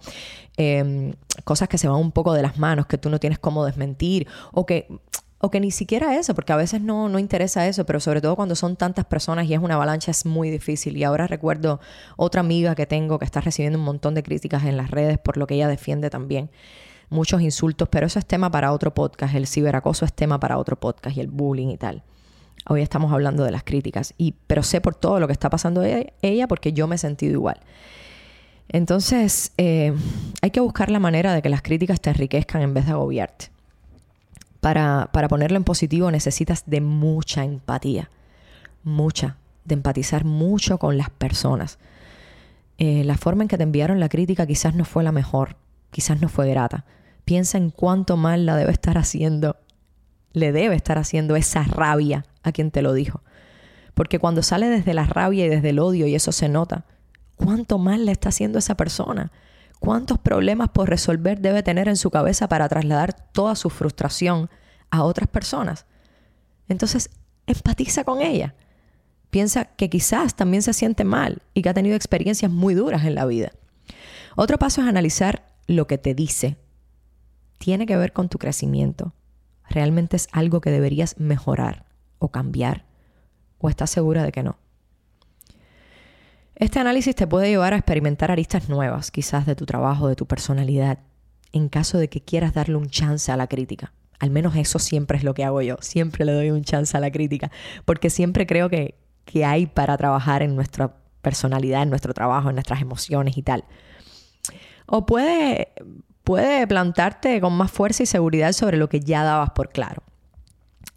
em, 0.58 1.14
cosas 1.44 1.68
que 1.68 1.78
se 1.78 1.88
van 1.88 1.98
un 1.98 2.12
poco 2.12 2.34
de 2.34 2.42
las 2.42 2.58
manos, 2.58 2.86
que 2.86 2.98
tú 2.98 3.08
no 3.08 3.18
tienes 3.18 3.38
cómo 3.38 3.64
desmentir 3.64 4.28
o 4.52 4.66
que 4.66 4.86
o 5.38 5.50
que 5.50 5.60
ni 5.60 5.70
siquiera 5.70 6.16
eso, 6.16 6.34
porque 6.34 6.52
a 6.52 6.56
veces 6.56 6.80
no, 6.80 7.08
no 7.08 7.18
interesa 7.18 7.66
eso, 7.66 7.84
pero 7.84 8.00
sobre 8.00 8.20
todo 8.20 8.36
cuando 8.36 8.54
son 8.54 8.76
tantas 8.76 9.04
personas 9.04 9.46
y 9.46 9.54
es 9.54 9.60
una 9.60 9.74
avalancha 9.74 10.10
es 10.10 10.24
muy 10.24 10.50
difícil. 10.50 10.96
Y 10.96 11.04
ahora 11.04 11.26
recuerdo 11.26 11.80
otra 12.16 12.40
amiga 12.40 12.74
que 12.74 12.86
tengo 12.86 13.18
que 13.18 13.26
está 13.26 13.40
recibiendo 13.40 13.78
un 13.78 13.84
montón 13.84 14.14
de 14.14 14.22
críticas 14.22 14.64
en 14.64 14.76
las 14.76 14.90
redes 14.90 15.18
por 15.18 15.36
lo 15.36 15.46
que 15.46 15.54
ella 15.54 15.68
defiende 15.68 16.08
también. 16.08 16.50
Muchos 17.10 17.42
insultos, 17.42 17.88
pero 17.88 18.06
eso 18.06 18.18
es 18.18 18.26
tema 18.26 18.50
para 18.50 18.72
otro 18.72 18.94
podcast. 18.94 19.34
El 19.34 19.46
ciberacoso 19.46 20.04
es 20.04 20.12
tema 20.12 20.40
para 20.40 20.58
otro 20.58 20.76
podcast 20.76 21.16
y 21.16 21.20
el 21.20 21.28
bullying 21.28 21.68
y 21.68 21.76
tal. 21.76 22.02
Hoy 22.68 22.80
estamos 22.80 23.12
hablando 23.12 23.44
de 23.44 23.52
las 23.52 23.62
críticas, 23.62 24.14
y, 24.18 24.34
pero 24.48 24.64
sé 24.64 24.80
por 24.80 24.96
todo 24.96 25.20
lo 25.20 25.28
que 25.28 25.32
está 25.32 25.50
pasando 25.50 25.84
ella 25.84 26.48
porque 26.48 26.72
yo 26.72 26.88
me 26.88 26.96
he 26.96 26.98
sentido 26.98 27.34
igual. 27.34 27.60
Entonces, 28.68 29.52
eh, 29.56 29.94
hay 30.42 30.50
que 30.50 30.58
buscar 30.58 30.90
la 30.90 30.98
manera 30.98 31.32
de 31.32 31.42
que 31.42 31.48
las 31.48 31.62
críticas 31.62 32.00
te 32.00 32.10
enriquezcan 32.10 32.62
en 32.62 32.74
vez 32.74 32.86
de 32.86 32.92
agobiarte 32.92 33.55
para, 34.66 35.28
ponerlo 35.28 35.58
en 35.58 35.62
positivo 35.62 36.10
necesitas 36.10 36.64
de 36.66 36.80
mucha 36.80 37.44
empatía, 37.44 38.10
mucha, 38.82 39.36
de 39.64 39.74
empatizar 39.74 40.24
mucho 40.24 40.78
con 40.78 40.98
las 40.98 41.08
personas. 41.08 41.78
Eh, 42.76 43.04
la 43.04 43.16
forma 43.16 43.44
en 43.44 43.48
que 43.48 43.58
te 43.58 43.62
enviaron 43.62 44.00
la 44.00 44.08
crítica 44.08 44.44
quizás 44.44 44.74
no 44.74 44.84
fue 44.84 45.04
la 45.04 45.12
mejor, 45.12 45.54
quizás 45.92 46.20
no 46.20 46.28
fue 46.28 46.50
grata. 46.50 46.84
Piensa 47.24 47.58
en 47.58 47.70
cuánto 47.70 48.16
mal 48.16 48.44
la 48.44 48.56
debe 48.56 48.72
estar 48.72 48.98
haciendo, 48.98 49.54
le 50.32 50.50
debe 50.50 50.74
estar 50.74 50.98
haciendo 50.98 51.36
esa 51.36 51.62
rabia 51.62 52.26
a 52.42 52.50
quien 52.50 52.72
te 52.72 52.82
lo 52.82 52.92
dijo. 52.92 53.22
Porque 53.94 54.18
cuando 54.18 54.42
sale 54.42 54.68
desde 54.68 54.94
la 54.94 55.06
rabia 55.06 55.46
y 55.46 55.48
desde 55.48 55.70
el 55.70 55.78
odio, 55.78 56.08
y 56.08 56.16
eso 56.16 56.32
se 56.32 56.49
nota, 56.49 56.87
cuánto 57.37 57.78
mal 57.78 58.04
le 58.04 58.11
está 58.11 58.30
haciendo 58.30 58.58
esa 58.58 58.75
persona. 58.75 59.30
¿Cuántos 59.80 60.18
problemas 60.18 60.71
por 60.71 60.88
resolver 60.88 61.40
debe 61.40 61.62
tener 61.62 61.88
en 61.88 61.97
su 61.97 62.11
cabeza 62.11 62.49
para 62.49 62.68
trasladar 62.68 63.14
toda 63.33 63.54
su 63.54 63.71
frustración 63.71 64.50
a 64.90 65.04
otras 65.04 65.28
personas? 65.28 65.87
Entonces, 66.68 67.11
empatiza 67.47 68.04
con 68.04 68.21
ella. 68.21 68.54
Piensa 69.30 69.64
que 69.64 69.90
quizás 69.90 70.35
también 70.35 70.62
se 70.62 70.73
siente 70.73 71.04
mal 71.04 71.42
y 71.54 71.62
que 71.62 71.68
ha 71.68 71.75
tenido 71.75 71.97
experiencias 71.97 72.50
muy 72.50 72.75
duras 72.75 73.04
en 73.04 73.14
la 73.14 73.26
vida. 73.26 73.52
Otro 74.35 74.59
paso 74.59 74.80
es 74.80 74.88
analizar 74.88 75.47
lo 75.66 75.87
que 75.87 75.99
te 75.99 76.14
dice. 76.14 76.56
¿Tiene 77.59 77.87
que 77.87 77.97
ver 77.97 78.12
con 78.12 78.28
tu 78.28 78.38
crecimiento? 78.38 79.12
¿Realmente 79.68 80.16
es 80.16 80.28
algo 80.33 80.61
que 80.61 80.71
deberías 80.71 81.18
mejorar 81.18 81.87
o 82.18 82.30
cambiar? 82.30 82.87
¿O 83.59 83.68
estás 83.68 83.90
segura 83.90 84.23
de 84.23 84.33
que 84.33 84.42
no? 84.42 84.59
Este 86.58 86.78
análisis 86.78 87.14
te 87.14 87.26
puede 87.26 87.50
llevar 87.50 87.75
a 87.75 87.76
experimentar 87.76 88.30
aristas 88.30 88.70
nuevas, 88.70 89.10
quizás 89.10 89.44
de 89.44 89.54
tu 89.54 89.66
trabajo, 89.66 90.08
de 90.08 90.16
tu 90.16 90.25
personalidad, 90.25 91.00
en 91.52 91.68
caso 91.68 91.98
de 91.98 92.08
que 92.08 92.22
quieras 92.22 92.54
darle 92.54 92.76
un 92.76 92.88
chance 92.88 93.30
a 93.30 93.36
la 93.36 93.46
crítica. 93.46 93.92
Al 94.18 94.30
menos 94.30 94.56
eso 94.56 94.78
siempre 94.78 95.18
es 95.18 95.25
lo 95.25 95.34
que 95.34 95.44
hago 95.44 95.60
yo, 95.60 95.76
siempre 95.80 96.25
le 96.25 96.32
doy 96.32 96.50
un 96.50 96.64
chance 96.64 96.96
a 96.96 97.00
la 97.00 97.10
crítica, 97.10 97.50
porque 97.84 98.08
siempre 98.08 98.46
creo 98.46 98.70
que, 98.70 98.94
que 99.26 99.44
hay 99.44 99.66
para 99.66 99.98
trabajar 99.98 100.42
en 100.42 100.56
nuestra 100.56 100.96
personalidad, 101.20 101.82
en 101.82 101.90
nuestro 101.90 102.14
trabajo, 102.14 102.48
en 102.48 102.54
nuestras 102.54 102.80
emociones 102.80 103.36
y 103.36 103.42
tal. 103.42 103.64
O 104.86 105.04
puede, 105.04 105.75
puede 106.25 106.66
plantarte 106.66 107.38
con 107.42 107.52
más 107.52 107.70
fuerza 107.70 108.04
y 108.04 108.06
seguridad 108.06 108.52
sobre 108.52 108.78
lo 108.78 108.88
que 108.88 109.00
ya 109.00 109.25
dabas 109.25 109.50
por 109.50 109.68
claro. 109.68 110.05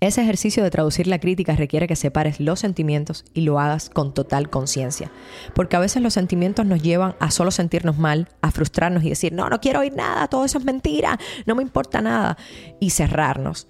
Ese 0.01 0.21
ejercicio 0.21 0.63
de 0.63 0.71
traducir 0.71 1.07
la 1.07 1.19
crítica 1.19 1.57
requiere 1.57 1.85
que 1.85 1.97
separes 1.97 2.39
los 2.39 2.61
sentimientos 2.61 3.25
y 3.33 3.41
lo 3.41 3.59
hagas 3.59 3.89
con 3.89 4.13
total 4.13 4.49
conciencia. 4.49 5.11
Porque 5.53 5.75
a 5.75 5.79
veces 5.79 6.01
los 6.01 6.13
sentimientos 6.13 6.65
nos 6.65 6.81
llevan 6.81 7.15
a 7.19 7.31
solo 7.31 7.51
sentirnos 7.51 7.97
mal, 7.97 8.29
a 8.41 8.51
frustrarnos 8.51 9.03
y 9.03 9.09
decir, 9.09 9.33
no, 9.33 9.49
no 9.49 9.59
quiero 9.59 9.81
oír 9.81 9.93
nada, 9.93 10.29
todo 10.29 10.45
eso 10.45 10.57
es 10.57 10.63
mentira, 10.63 11.19
no 11.45 11.55
me 11.55 11.63
importa 11.63 12.01
nada, 12.01 12.37
y 12.79 12.91
cerrarnos. 12.91 13.67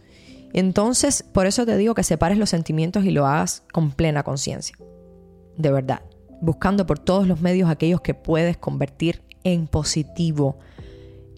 Entonces, 0.53 1.24
por 1.24 1.48
eso 1.48 1.65
te 1.65 1.77
digo 1.77 1.95
que 1.95 2.03
separes 2.03 2.38
los 2.38 2.51
sentimientos 2.51 3.05
y 3.05 3.12
lo 3.12 3.25
hagas 3.25 3.63
con 3.71 3.91
plena 3.91 4.21
conciencia. 4.21 4.75
De 5.57 5.71
verdad, 5.71 6.03
buscando 6.41 6.86
por 6.86 7.00
todos 7.00 7.27
los 7.27 7.41
medios 7.41 7.71
aquellos 7.71 8.01
que 8.01 8.13
puedes 8.13 8.55
convertir 8.57 9.24
en 9.43 9.65
positivo. 9.65 10.59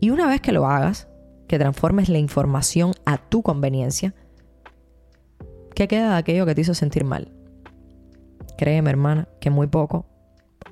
Y 0.02 0.10
una 0.10 0.28
vez 0.28 0.42
que 0.42 0.52
lo 0.52 0.66
hagas, 0.68 1.08
que 1.48 1.60
transformes 1.60 2.10
la 2.10 2.18
información 2.18 2.94
a 3.06 3.18
tu 3.18 3.42
conveniencia, 3.42 4.14
¿Qué 5.82 5.88
queda 5.88 6.12
de 6.12 6.18
aquello 6.18 6.46
que 6.46 6.54
te 6.54 6.62
hizo 6.62 6.76
sentir 6.76 7.04
mal? 7.04 7.32
Créeme, 8.56 8.92
hermana, 8.92 9.28
que 9.40 9.50
muy 9.50 9.66
poco 9.66 10.06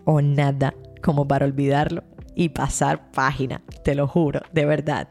o 0.06 0.22
nada 0.22 0.76
como 1.02 1.28
para 1.28 1.48
olvidarlo 1.48 2.04
y 2.36 2.50
pasar 2.50 3.10
página, 3.10 3.64
te 3.84 3.96
lo 3.96 4.08
juro, 4.08 4.42
de 4.54 4.66
verdad. 4.66 5.08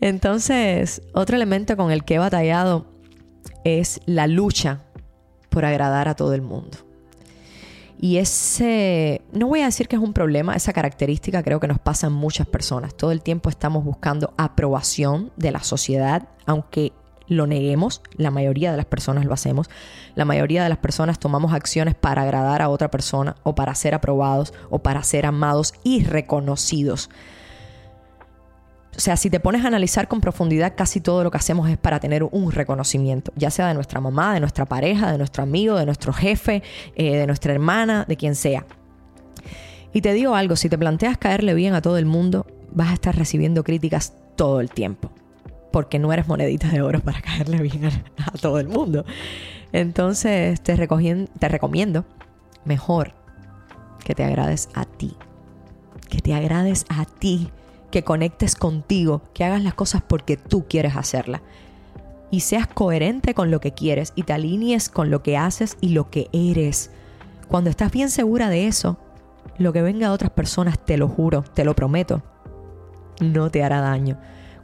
Entonces, 0.00 1.02
otro 1.14 1.34
elemento 1.34 1.76
con 1.76 1.90
el 1.90 2.04
que 2.04 2.14
he 2.14 2.18
batallado 2.18 2.86
es 3.64 3.98
la 4.06 4.28
lucha 4.28 4.84
por 5.48 5.64
agradar 5.64 6.06
a 6.06 6.14
todo 6.14 6.32
el 6.32 6.42
mundo. 6.42 6.78
Y 7.98 8.18
ese, 8.18 9.22
no 9.32 9.48
voy 9.48 9.62
a 9.62 9.64
decir 9.64 9.88
que 9.88 9.96
es 9.96 10.02
un 10.02 10.12
problema, 10.12 10.54
esa 10.54 10.72
característica 10.72 11.42
creo 11.42 11.58
que 11.58 11.66
nos 11.66 11.80
pasa 11.80 12.06
en 12.06 12.12
muchas 12.12 12.46
personas. 12.46 12.96
Todo 12.96 13.10
el 13.10 13.20
tiempo 13.20 13.50
estamos 13.50 13.84
buscando 13.84 14.32
aprobación 14.36 15.32
de 15.36 15.50
la 15.50 15.64
sociedad, 15.64 16.28
aunque 16.46 16.92
lo 17.28 17.46
neguemos, 17.46 18.02
la 18.16 18.30
mayoría 18.30 18.70
de 18.70 18.76
las 18.76 18.86
personas 18.86 19.24
lo 19.24 19.34
hacemos. 19.34 19.68
La 20.14 20.24
mayoría 20.24 20.62
de 20.62 20.68
las 20.68 20.78
personas 20.78 21.18
tomamos 21.18 21.52
acciones 21.52 21.94
para 21.94 22.22
agradar 22.22 22.62
a 22.62 22.68
otra 22.68 22.90
persona 22.90 23.36
o 23.42 23.54
para 23.54 23.74
ser 23.74 23.94
aprobados 23.94 24.54
o 24.70 24.78
para 24.80 25.02
ser 25.02 25.26
amados 25.26 25.74
y 25.82 26.04
reconocidos. 26.04 27.10
O 28.96 29.00
sea, 29.00 29.16
si 29.16 29.28
te 29.28 29.40
pones 29.40 29.62
a 29.62 29.68
analizar 29.68 30.08
con 30.08 30.22
profundidad, 30.22 30.72
casi 30.74 31.00
todo 31.00 31.22
lo 31.22 31.30
que 31.30 31.36
hacemos 31.36 31.68
es 31.68 31.76
para 31.76 32.00
tener 32.00 32.22
un 32.24 32.50
reconocimiento, 32.50 33.30
ya 33.36 33.50
sea 33.50 33.68
de 33.68 33.74
nuestra 33.74 34.00
mamá, 34.00 34.32
de 34.32 34.40
nuestra 34.40 34.64
pareja, 34.64 35.12
de 35.12 35.18
nuestro 35.18 35.42
amigo, 35.42 35.76
de 35.76 35.84
nuestro 35.84 36.14
jefe, 36.14 36.62
eh, 36.94 37.16
de 37.16 37.26
nuestra 37.26 37.52
hermana, 37.52 38.06
de 38.08 38.16
quien 38.16 38.34
sea. 38.34 38.64
Y 39.92 40.00
te 40.00 40.14
digo 40.14 40.34
algo, 40.34 40.56
si 40.56 40.70
te 40.70 40.78
planteas 40.78 41.18
caerle 41.18 41.52
bien 41.52 41.74
a 41.74 41.82
todo 41.82 41.98
el 41.98 42.06
mundo, 42.06 42.46
vas 42.72 42.88
a 42.88 42.94
estar 42.94 43.14
recibiendo 43.14 43.64
críticas 43.64 44.14
todo 44.34 44.60
el 44.60 44.70
tiempo 44.70 45.10
porque 45.76 45.98
no 45.98 46.10
eres 46.10 46.26
monedita 46.26 46.68
de 46.68 46.80
oro 46.80 47.00
para 47.00 47.20
caerle 47.20 47.60
bien 47.60 47.84
a, 47.84 48.30
todo 48.40 48.58
el 48.60 48.66
mundo. 48.66 49.04
Entonces 49.72 50.58
te, 50.62 50.74
te 50.74 51.48
recomiendo 51.48 52.06
mejor 52.64 53.12
que 54.02 54.14
te 54.14 54.24
agrades 54.24 54.70
a 54.72 54.86
ti. 54.86 55.14
Que 56.08 56.22
te 56.22 56.32
agrades 56.32 56.86
a 56.88 57.04
ti, 57.04 57.50
que 57.90 58.04
conectes 58.04 58.54
contigo, 58.54 59.20
que 59.34 59.44
hagas 59.44 59.62
las 59.62 59.74
cosas 59.74 60.00
porque 60.00 60.38
tú 60.38 60.64
quieres 60.66 60.96
hacerlas. 60.96 61.42
Y 62.30 62.40
seas 62.40 62.66
coherente 62.68 63.34
con 63.34 63.50
lo 63.50 63.60
que 63.60 63.72
quieres 63.72 64.14
y 64.16 64.22
te 64.22 64.32
alinees 64.32 64.88
con 64.88 65.10
lo 65.10 65.22
que 65.22 65.36
haces 65.36 65.76
y 65.82 65.90
lo 65.90 66.08
que 66.08 66.30
eres. 66.32 66.90
Cuando 67.48 67.68
estás 67.68 67.92
bien 67.92 68.08
segura 68.08 68.48
de 68.48 68.66
eso, 68.66 68.96
lo 69.58 69.74
que 69.74 69.82
venga 69.82 70.08
de 70.08 70.14
otras 70.14 70.30
personas, 70.30 70.78
te 70.78 70.96
lo 70.96 71.06
juro, 71.06 71.42
te 71.42 71.66
lo 71.66 71.76
prometo, 71.76 72.22
no 73.20 73.50
te 73.50 73.62
hará 73.62 73.82
daño 73.82 74.16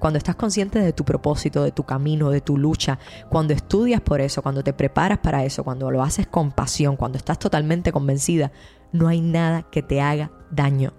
cuando 0.03 0.19
estás 0.19 0.35
consciente 0.35 0.81
de 0.81 0.93
tu 0.93 1.05
propósito, 1.05 1.63
de 1.63 1.71
tu 1.71 1.85
camino, 1.85 2.31
de 2.31 2.41
tu 2.41 2.59
lucha, 2.59 2.99
cuando 3.29 3.53
estudias 3.53 4.01
por 4.01 4.21
eso, 4.21 4.43
cuando 4.43 4.65
te 4.65 4.73
preparas 4.73 5.19
para 5.19 5.45
eso, 5.45 5.63
cuando 5.63 5.93
lo 5.93 6.03
haces 6.03 6.27
con 6.27 6.51
pasión, 6.51 6.97
cuando 6.97 7.19
estás 7.19 7.39
totalmente 7.39 7.93
convencida, 7.93 8.51
no 8.91 9.07
hay 9.07 9.21
nada 9.21 9.63
que 9.63 9.81
te 9.81 10.01
haga 10.01 10.33
daño. 10.51 10.93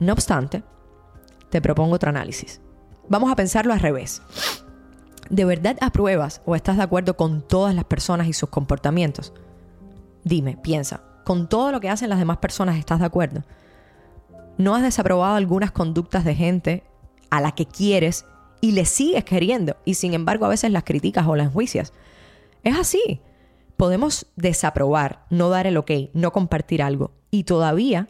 No 0.00 0.12
obstante, 0.12 0.64
te 1.48 1.62
propongo 1.62 1.94
otro 1.94 2.10
análisis. 2.10 2.60
Vamos 3.08 3.32
a 3.32 3.36
pensarlo 3.36 3.72
al 3.72 3.80
revés. 3.80 4.20
¿De 5.30 5.46
verdad 5.46 5.78
apruebas 5.80 6.42
o 6.44 6.54
estás 6.54 6.76
de 6.76 6.82
acuerdo 6.82 7.16
con 7.16 7.40
todas 7.40 7.74
las 7.74 7.84
personas 7.86 8.26
y 8.26 8.34
sus 8.34 8.50
comportamientos? 8.50 9.32
Dime, 10.24 10.58
piensa, 10.58 11.00
¿con 11.24 11.48
todo 11.48 11.72
lo 11.72 11.80
que 11.80 11.88
hacen 11.88 12.10
las 12.10 12.18
demás 12.18 12.36
personas 12.36 12.76
estás 12.76 13.00
de 13.00 13.06
acuerdo? 13.06 13.44
¿No 14.58 14.74
has 14.74 14.82
desaprobado 14.82 15.36
algunas 15.36 15.72
conductas 15.72 16.26
de 16.26 16.34
gente 16.34 16.84
a 17.30 17.40
la 17.40 17.52
que 17.52 17.66
quieres 17.66 18.24
y 18.60 18.72
le 18.72 18.84
sigues 18.84 19.24
queriendo 19.24 19.76
y 19.84 19.94
sin 19.94 20.14
embargo 20.14 20.46
a 20.46 20.48
veces 20.48 20.70
las 20.70 20.84
criticas 20.84 21.26
o 21.26 21.36
las 21.36 21.46
enjuicias. 21.46 21.92
Es 22.62 22.78
así. 22.78 23.20
Podemos 23.76 24.26
desaprobar, 24.36 25.26
no 25.30 25.50
dar 25.50 25.66
el 25.66 25.76
ok, 25.76 25.90
no 26.12 26.32
compartir 26.32 26.82
algo 26.82 27.12
y 27.30 27.44
todavía 27.44 28.08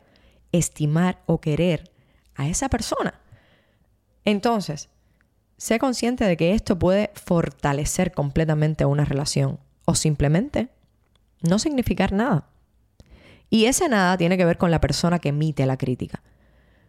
estimar 0.53 1.23
o 1.27 1.41
querer 1.41 1.91
a 2.35 2.49
esa 2.49 2.69
persona. 2.69 3.21
Entonces, 4.25 4.91
sé 5.57 5.79
consciente 5.79 6.25
de 6.25 6.37
que 6.37 6.53
esto 6.53 6.79
puede 6.79 7.11
fortalecer 7.15 8.13
completamente 8.13 8.85
una 8.85 9.05
relación 9.05 9.59
o 9.87 9.95
simplemente 9.95 10.69
no 11.43 11.59
significar 11.59 12.13
nada. 12.13 12.49
Y 13.51 13.67
ese 13.67 13.89
nada 13.89 14.17
tiene 14.17 14.37
que 14.37 14.45
ver 14.45 14.59
con 14.59 14.71
la 14.71 14.81
persona 14.81 15.19
que 15.19 15.29
emite 15.31 15.67
la 15.67 15.77
crítica, 15.77 16.23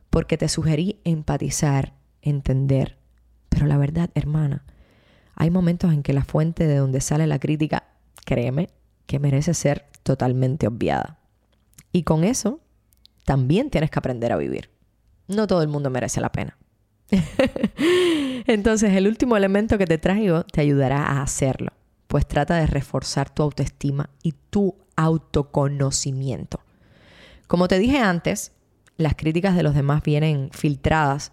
porque 0.09 0.37
te 0.37 0.49
sugerí 0.49 0.99
empatizar 1.03 1.93
entender. 2.25 2.97
Pero 3.49 3.65
la 3.65 3.77
verdad, 3.77 4.09
hermana, 4.15 4.65
hay 5.35 5.49
momentos 5.49 5.93
en 5.93 6.03
que 6.03 6.13
la 6.13 6.23
fuente 6.23 6.67
de 6.67 6.77
donde 6.77 7.01
sale 7.01 7.27
la 7.27 7.39
crítica, 7.39 7.83
créeme, 8.25 8.69
que 9.05 9.19
merece 9.19 9.53
ser 9.53 9.85
totalmente 10.03 10.67
obviada. 10.67 11.19
Y 11.91 12.03
con 12.03 12.23
eso 12.23 12.59
también 13.23 13.69
tienes 13.69 13.89
que 13.91 13.99
aprender 13.99 14.31
a 14.31 14.37
vivir. 14.37 14.69
No 15.27 15.47
todo 15.47 15.61
el 15.61 15.67
mundo 15.67 15.89
merece 15.89 16.21
la 16.21 16.31
pena. 16.31 16.57
Entonces, 18.47 18.93
el 18.93 19.07
último 19.07 19.37
elemento 19.37 19.77
que 19.77 19.87
te 19.87 19.97
traigo 19.97 20.43
te 20.43 20.61
ayudará 20.61 21.03
a 21.03 21.21
hacerlo, 21.21 21.71
pues 22.07 22.27
trata 22.27 22.55
de 22.57 22.67
reforzar 22.67 23.29
tu 23.29 23.43
autoestima 23.43 24.09
y 24.23 24.33
tu 24.49 24.75
autoconocimiento. 24.95 26.61
Como 27.47 27.67
te 27.67 27.79
dije 27.79 27.99
antes, 27.99 28.53
las 28.97 29.15
críticas 29.15 29.55
de 29.55 29.63
los 29.63 29.75
demás 29.75 30.01
vienen 30.03 30.49
filtradas 30.51 31.31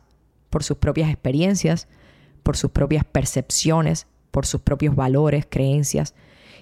por 0.52 0.62
sus 0.62 0.76
propias 0.76 1.08
experiencias, 1.08 1.88
por 2.42 2.58
sus 2.58 2.70
propias 2.70 3.04
percepciones, 3.06 4.06
por 4.30 4.44
sus 4.44 4.60
propios 4.60 4.94
valores, 4.94 5.46
creencias, 5.48 6.14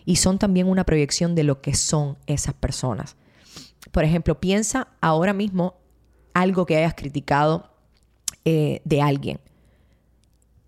y 0.05 0.17
son 0.17 0.39
también 0.39 0.69
una 0.69 0.85
proyección 0.85 1.35
de 1.35 1.43
lo 1.43 1.61
que 1.61 1.75
son 1.75 2.17
esas 2.27 2.55
personas. 2.55 3.17
Por 3.91 4.05
ejemplo, 4.05 4.41
piensa 4.41 4.89
ahora 5.01 5.33
mismo 5.33 5.75
algo 6.35 6.67
que 6.67 6.77
hayas 6.77 6.95
criticado 6.95 7.73
eh, 8.45 8.81
de 8.85 9.03
alguien. 9.03 9.41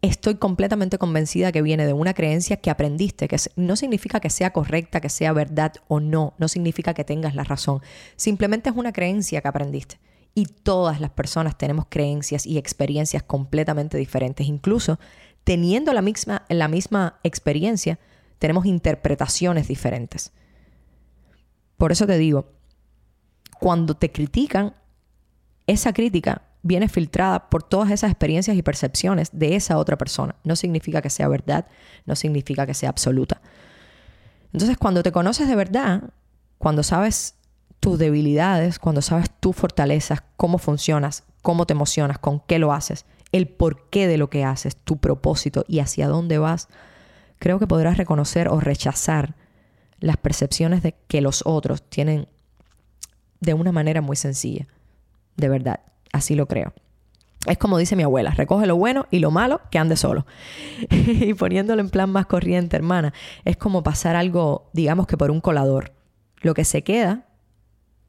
Estoy 0.00 0.34
completamente 0.34 0.98
convencida 0.98 1.52
que 1.52 1.62
viene 1.62 1.86
de 1.86 1.92
una 1.92 2.14
creencia 2.14 2.56
que 2.56 2.70
aprendiste, 2.70 3.28
que 3.28 3.36
no 3.54 3.76
significa 3.76 4.18
que 4.18 4.30
sea 4.30 4.52
correcta, 4.52 5.00
que 5.00 5.08
sea 5.08 5.32
verdad 5.32 5.74
o 5.86 6.00
no, 6.00 6.34
no 6.38 6.48
significa 6.48 6.92
que 6.92 7.04
tengas 7.04 7.36
la 7.36 7.44
razón, 7.44 7.82
simplemente 8.16 8.68
es 8.68 8.74
una 8.74 8.92
creencia 8.92 9.40
que 9.40 9.48
aprendiste. 9.48 10.00
Y 10.34 10.46
todas 10.46 11.00
las 11.00 11.10
personas 11.10 11.58
tenemos 11.58 11.86
creencias 11.88 12.46
y 12.46 12.58
experiencias 12.58 13.22
completamente 13.22 13.98
diferentes. 13.98 14.46
Incluso 14.46 14.98
teniendo 15.44 15.92
la 15.92 16.02
misma, 16.02 16.44
la 16.48 16.68
misma 16.68 17.18
experiencia, 17.22 17.98
tenemos 18.38 18.66
interpretaciones 18.66 19.68
diferentes. 19.68 20.32
Por 21.76 21.92
eso 21.92 22.06
te 22.06 22.16
digo, 22.16 22.52
cuando 23.58 23.94
te 23.94 24.10
critican, 24.10 24.74
esa 25.66 25.92
crítica 25.92 26.42
viene 26.62 26.88
filtrada 26.88 27.50
por 27.50 27.62
todas 27.62 27.90
esas 27.90 28.10
experiencias 28.10 28.56
y 28.56 28.62
percepciones 28.62 29.30
de 29.32 29.56
esa 29.56 29.78
otra 29.78 29.98
persona. 29.98 30.36
No 30.44 30.56
significa 30.56 31.02
que 31.02 31.10
sea 31.10 31.28
verdad, 31.28 31.66
no 32.06 32.16
significa 32.16 32.66
que 32.66 32.74
sea 32.74 32.88
absoluta. 32.88 33.40
Entonces, 34.52 34.76
cuando 34.78 35.02
te 35.02 35.12
conoces 35.12 35.48
de 35.48 35.56
verdad, 35.56 36.10
cuando 36.58 36.82
sabes 36.82 37.34
tus 37.82 37.98
debilidades, 37.98 38.78
cuando 38.78 39.02
sabes 39.02 39.28
tus 39.40 39.56
fortalezas, 39.56 40.22
cómo 40.36 40.58
funcionas, 40.58 41.24
cómo 41.42 41.66
te 41.66 41.72
emocionas, 41.72 42.16
con 42.16 42.38
qué 42.38 42.60
lo 42.60 42.72
haces, 42.72 43.06
el 43.32 43.48
porqué 43.48 44.06
de 44.06 44.18
lo 44.18 44.30
que 44.30 44.44
haces, 44.44 44.76
tu 44.76 44.98
propósito 44.98 45.64
y 45.66 45.80
hacia 45.80 46.06
dónde 46.06 46.38
vas, 46.38 46.68
creo 47.40 47.58
que 47.58 47.66
podrás 47.66 47.96
reconocer 47.96 48.46
o 48.46 48.60
rechazar 48.60 49.34
las 49.98 50.16
percepciones 50.16 50.84
de 50.84 50.94
que 51.08 51.20
los 51.20 51.42
otros 51.44 51.82
tienen 51.82 52.28
de 53.40 53.52
una 53.52 53.72
manera 53.72 54.00
muy 54.00 54.14
sencilla. 54.14 54.68
De 55.36 55.48
verdad, 55.48 55.80
así 56.12 56.36
lo 56.36 56.46
creo. 56.46 56.72
Es 57.46 57.58
como 57.58 57.78
dice 57.78 57.96
mi 57.96 58.04
abuela, 58.04 58.30
recoge 58.30 58.68
lo 58.68 58.76
bueno 58.76 59.06
y 59.10 59.18
lo 59.18 59.32
malo 59.32 59.60
que 59.72 59.80
ande 59.80 59.96
solo. 59.96 60.24
y 60.88 61.34
poniéndolo 61.34 61.80
en 61.80 61.90
plan 61.90 62.10
más 62.10 62.26
corriente, 62.26 62.76
hermana, 62.76 63.12
es 63.44 63.56
como 63.56 63.82
pasar 63.82 64.14
algo, 64.14 64.70
digamos 64.72 65.08
que 65.08 65.16
por 65.16 65.32
un 65.32 65.40
colador. 65.40 65.90
Lo 66.42 66.54
que 66.54 66.64
se 66.64 66.82
queda 66.82 67.26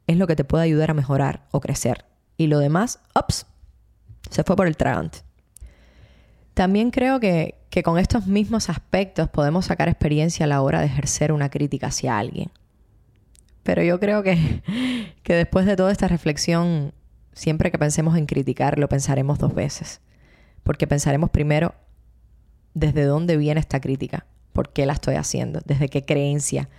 es 0.07 0.17
lo 0.17 0.27
que 0.27 0.35
te 0.35 0.43
puede 0.43 0.63
ayudar 0.63 0.91
a 0.91 0.93
mejorar 0.93 1.47
o 1.51 1.61
crecer. 1.61 2.05
Y 2.37 2.47
lo 2.47 2.59
demás, 2.59 2.99
ups, 3.15 3.45
se 4.29 4.43
fue 4.43 4.55
por 4.55 4.67
el 4.67 4.77
tragante. 4.77 5.19
También 6.53 6.91
creo 6.91 7.19
que, 7.19 7.55
que 7.69 7.83
con 7.83 7.97
estos 7.97 8.27
mismos 8.27 8.69
aspectos 8.69 9.29
podemos 9.29 9.65
sacar 9.65 9.89
experiencia 9.89 10.45
a 10.45 10.47
la 10.47 10.61
hora 10.61 10.79
de 10.79 10.87
ejercer 10.87 11.31
una 11.31 11.49
crítica 11.49 11.87
hacia 11.87 12.17
alguien. 12.17 12.51
Pero 13.63 13.81
yo 13.81 13.99
creo 13.99 14.23
que, 14.23 14.61
que 15.23 15.33
después 15.33 15.65
de 15.65 15.75
toda 15.75 15.91
esta 15.91 16.07
reflexión, 16.07 16.93
siempre 17.33 17.71
que 17.71 17.79
pensemos 17.79 18.17
en 18.17 18.25
criticar, 18.25 18.77
lo 18.77 18.89
pensaremos 18.89 19.39
dos 19.39 19.55
veces. 19.55 20.01
Porque 20.63 20.87
pensaremos 20.87 21.29
primero 21.29 21.73
desde 22.73 23.03
dónde 23.03 23.37
viene 23.37 23.59
esta 23.59 23.79
crítica, 23.79 24.25
por 24.51 24.71
qué 24.71 24.85
la 24.85 24.93
estoy 24.93 25.15
haciendo, 25.15 25.61
desde 25.65 25.89
qué 25.89 26.05
creencia, 26.05 26.69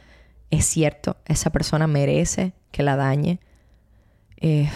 es 0.51 0.65
cierto, 0.67 1.17
esa 1.27 1.51
persona 1.51 1.87
merece 1.87 2.53
que 2.71 2.83
la 2.83 2.97
dañe. 2.97 3.41
Eh, 4.37 4.69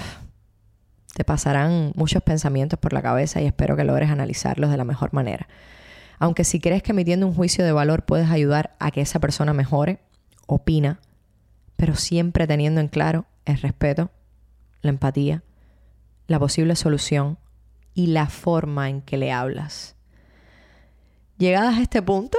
te 1.15 1.25
pasarán 1.25 1.93
muchos 1.97 2.23
pensamientos 2.23 2.79
por 2.79 2.93
la 2.93 3.03
cabeza 3.03 3.41
y 3.41 3.47
espero 3.47 3.77
que 3.77 3.85
logres 3.85 4.11
analizarlos 4.11 4.71
de 4.71 4.77
la 4.77 4.85
mejor 4.85 5.13
manera. 5.13 5.49
Aunque 6.19 6.45
si 6.45 6.61
crees 6.61 6.83
que 6.83 6.93
emitiendo 6.93 7.27
un 7.27 7.35
juicio 7.35 7.65
de 7.65 7.73
valor 7.73 8.05
puedes 8.05 8.31
ayudar 8.31 8.77
a 8.79 8.91
que 8.91 9.01
esa 9.01 9.21
persona 9.21 9.53
mejore, 9.53 10.01
opina, 10.47 11.01
pero 11.77 11.95
siempre 11.95 12.47
teniendo 12.47 12.81
en 12.81 12.89
claro 12.89 13.27
el 13.45 13.59
respeto, 13.59 14.11
la 14.81 14.91
empatía, 14.91 15.43
la 16.27 16.39
posible 16.39 16.77
solución 16.77 17.39
y 17.95 18.09
la 18.09 18.27
forma 18.29 18.89
en 18.89 19.03
que 19.03 19.17
le 19.17 19.33
hablas. 19.33 19.97
Llegadas 21.37 21.79
a 21.79 21.83
este 21.83 22.03
punto, 22.03 22.39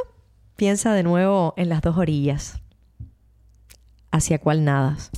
piensa 0.55 0.93
de 0.93 1.03
nuevo 1.03 1.53
en 1.57 1.69
las 1.69 1.81
dos 1.81 1.97
orillas. 1.97 2.61
¿Hacia 4.11 4.39
cuál 4.39 4.65
nadas? 4.65 5.11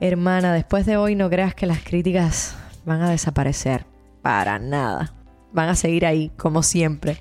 Hermana, 0.00 0.52
después 0.52 0.86
de 0.86 0.96
hoy 0.96 1.14
no 1.14 1.30
creas 1.30 1.54
que 1.54 1.66
las 1.66 1.82
críticas 1.82 2.56
van 2.84 3.02
a 3.02 3.10
desaparecer. 3.10 3.86
Para 4.22 4.58
nada. 4.58 5.14
Van 5.52 5.68
a 5.68 5.76
seguir 5.76 6.06
ahí, 6.06 6.30
como 6.36 6.62
siempre. 6.62 7.18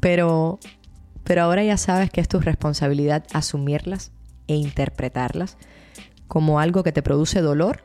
Pero, 0.00 0.58
pero 1.24 1.42
ahora 1.42 1.62
ya 1.64 1.76
sabes 1.76 2.10
que 2.10 2.20
es 2.20 2.28
tu 2.28 2.40
responsabilidad 2.40 3.24
asumirlas 3.32 4.12
e 4.48 4.54
interpretarlas 4.54 5.56
como 6.28 6.60
algo 6.60 6.82
que 6.82 6.92
te 6.92 7.02
produce 7.02 7.40
dolor 7.40 7.82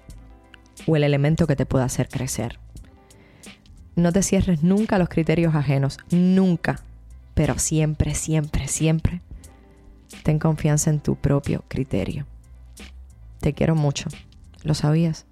o 0.88 0.96
el 0.96 1.04
elemento 1.04 1.48
que 1.48 1.56
te 1.56 1.66
pueda 1.66 1.86
hacer 1.86 2.10
crecer. 2.10 2.60
No 3.96 4.12
te 4.12 4.24
cierres 4.24 4.64
nunca 4.64 4.96
a 4.96 5.00
los 5.00 5.10
criterios 5.10 5.54
ajenos, 5.54 6.00
nunca, 6.12 6.82
pero 7.34 7.58
siempre, 7.60 8.16
siempre, 8.16 8.68
siempre 8.68 9.22
ten 10.24 10.40
confianza 10.40 10.90
en 10.90 11.00
tu 11.00 11.16
propio 11.16 11.64
criterio. 11.68 12.26
Te 13.40 13.54
quiero 13.54 13.76
mucho. 13.76 14.10
¿Lo 14.64 14.74
sabías? 14.74 15.26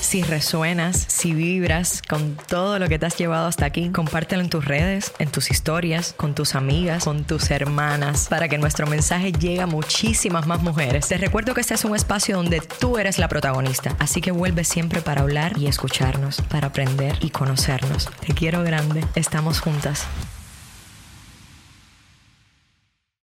Si 0.00 0.22
resuenas, 0.22 0.96
si 0.96 1.34
vibras 1.34 2.00
con 2.00 2.36
todo 2.48 2.78
lo 2.78 2.88
que 2.88 2.98
te 2.98 3.04
has 3.04 3.18
llevado 3.18 3.46
hasta 3.46 3.66
aquí, 3.66 3.90
compártelo 3.90 4.42
en 4.42 4.48
tus 4.48 4.64
redes, 4.64 5.12
en 5.18 5.30
tus 5.30 5.50
historias, 5.50 6.14
con 6.16 6.34
tus 6.34 6.54
amigas, 6.54 7.04
con 7.04 7.24
tus 7.24 7.50
hermanas, 7.50 8.26
para 8.30 8.48
que 8.48 8.56
nuestro 8.56 8.86
mensaje 8.86 9.32
llegue 9.32 9.60
a 9.60 9.66
muchísimas 9.66 10.46
más 10.46 10.62
mujeres. 10.62 11.08
Te 11.08 11.18
recuerdo 11.18 11.52
que 11.52 11.60
este 11.60 11.74
es 11.74 11.84
un 11.84 11.94
espacio 11.94 12.36
donde 12.36 12.60
tú 12.60 12.96
eres 12.96 13.18
la 13.18 13.28
protagonista, 13.28 13.96
así 13.98 14.22
que 14.22 14.30
vuelve 14.30 14.64
siempre 14.64 15.02
para 15.02 15.20
hablar 15.20 15.58
y 15.58 15.66
escucharnos, 15.66 16.40
para 16.40 16.68
aprender 16.68 17.18
y 17.20 17.28
conocernos. 17.28 18.08
Te 18.26 18.32
quiero 18.32 18.62
grande, 18.62 19.04
estamos 19.14 19.60
juntas. 19.60 20.06